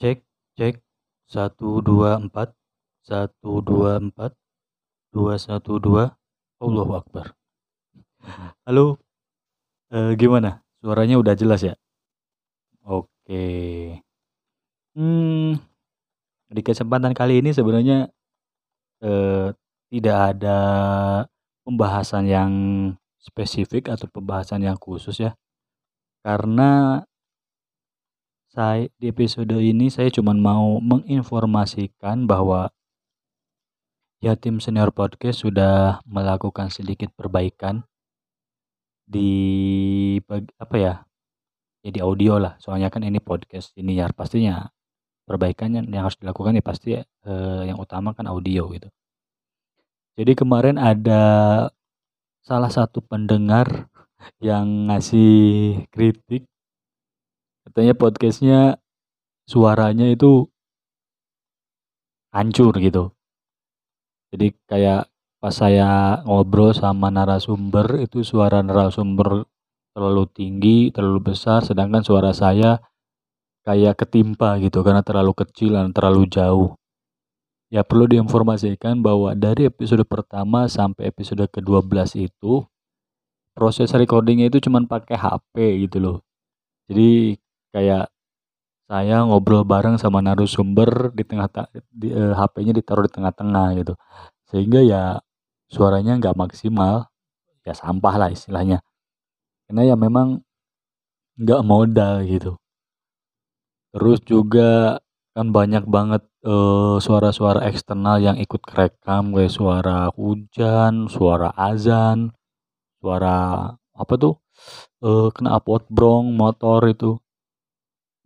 [0.00, 0.24] Cek
[0.56, 0.80] cek,
[1.28, 2.56] satu dua empat
[3.04, 4.32] satu dua empat
[5.12, 6.16] dua satu dua
[6.56, 7.36] Allahu Akbar.
[8.64, 8.96] Halo,
[9.92, 10.64] eee, gimana?
[10.80, 11.76] Suaranya udah jelas ya?
[12.84, 13.44] Oke.
[14.96, 15.60] Hmm,
[16.50, 18.10] di kesempatan kali ini sebenarnya,
[19.04, 19.52] eee,
[19.92, 20.58] tidak ada
[21.66, 22.52] pembahasan yang
[23.20, 25.36] spesifik atau pembahasan yang khusus ya.
[26.24, 27.00] Karena
[28.50, 32.74] saya di episode ini saya cuma mau menginformasikan bahwa
[34.18, 37.86] Yatim Senior Podcast sudah melakukan sedikit perbaikan
[39.06, 40.18] di
[40.58, 40.94] apa ya,
[41.86, 44.66] ya di audio lah, soalnya kan ini podcast ini ya pastinya
[45.30, 48.90] perbaikan yang harus dilakukan ya pasti, eee, yang utama kan audio gitu.
[50.18, 51.22] Jadi kemarin ada
[52.42, 53.86] salah satu pendengar
[54.42, 56.50] yang ngasih kritik
[57.66, 58.60] katanya podcastnya
[59.44, 60.46] suaranya itu
[62.30, 63.10] hancur gitu.
[64.30, 65.10] Jadi kayak
[65.42, 69.48] pas saya ngobrol sama narasumber itu suara narasumber
[69.90, 72.78] terlalu tinggi, terlalu besar sedangkan suara saya
[73.66, 76.78] kayak ketimpa gitu karena terlalu kecil dan terlalu jauh.
[77.70, 82.66] Ya perlu diinformasikan bahwa dari episode pertama sampai episode ke-12 itu
[83.54, 85.54] proses recordingnya itu cuman pakai HP
[85.86, 86.18] gitu loh.
[86.90, 87.38] Jadi
[87.74, 88.10] kayak
[88.90, 91.48] saya ngobrol bareng sama narasumber di tengah
[91.92, 93.94] di, eee, HP-nya ditaruh di tengah-tengah gitu.
[94.50, 95.02] Sehingga ya
[95.72, 97.08] suaranya nggak maksimal,
[97.66, 98.80] ya sampah lah istilahnya.
[99.68, 100.42] Karena ya memang
[101.40, 102.58] nggak modal gitu.
[103.94, 105.02] Terus juga
[105.34, 112.30] kan banyak banget, eee, suara-suara eksternal yang ikut kerekam kayak suara hujan, suara azan,
[113.02, 114.38] suara apa tuh,
[115.04, 117.20] eee, knalpot brong motor itu.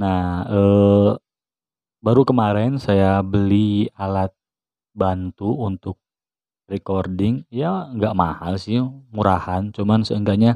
[0.00, 1.10] Nah, eee,
[2.06, 4.32] baru kemarin saya beli alat
[4.96, 5.96] bantu untuk
[6.72, 8.80] recording, ya nggak mahal sih,
[9.14, 10.52] murahan, cuman seenggaknya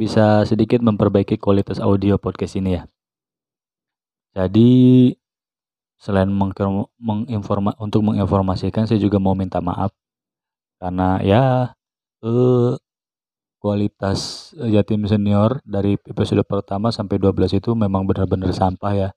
[0.00, 2.84] bisa sedikit memperbaiki kualitas audio podcast ini ya.
[4.36, 4.70] Jadi
[6.00, 9.90] selain menginforma untuk menginformasikan saya juga mau minta maaf.
[10.80, 11.72] Karena ya,
[12.24, 12.74] eee,
[13.60, 19.10] kualitas Yatim Senior dari episode pertama sampai 12 itu memang benar-benar sampah ya.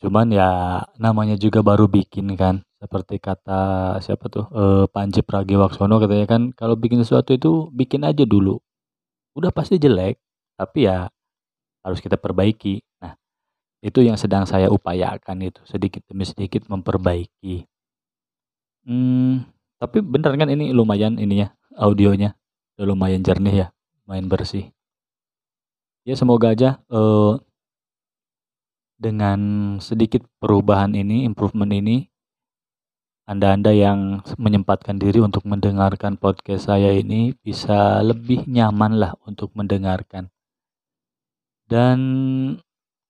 [0.00, 6.24] Cuman ya namanya juga baru bikin kan, seperti kata siapa tuh, eee, Panji Pragiwaksono katanya
[6.24, 8.56] kan kalau bikin sesuatu itu bikin aja dulu.
[9.36, 10.16] Udah pasti jelek,
[10.56, 11.12] tapi ya
[11.84, 12.80] harus kita perbaiki.
[13.04, 13.12] Nah,
[13.84, 17.68] itu yang sedang saya upayakan itu, sedikit demi sedikit memperbaiki.
[18.88, 19.44] Hmm,
[19.76, 22.32] tapi bener kan ini lumayan ininya, audionya,
[22.80, 23.76] udah lumayan jernih ya,
[24.08, 24.72] lumayan bersih.
[26.08, 27.32] Ya semoga aja, eee,
[28.96, 29.40] dengan
[29.84, 32.08] sedikit perubahan ini, improvement ini,
[33.30, 40.32] Anda-anda yang menyempatkan diri untuk mendengarkan podcast saya ini bisa lebih nyaman lah untuk mendengarkan.
[41.70, 41.98] Dan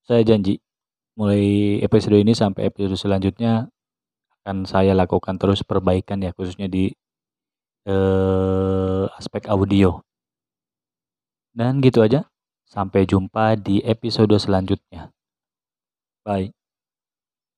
[0.04, 0.60] saya janji
[1.16, 3.72] mulai episode ini sampai episode selanjutnya
[4.44, 6.92] akan saya lakukan terus perbaikan ya khususnya di,
[7.86, 10.02] eee, aspek audio.
[11.54, 12.30] Dan gitu aja,
[12.62, 15.10] sampai jumpa di episode selanjutnya.
[16.26, 16.52] Bye.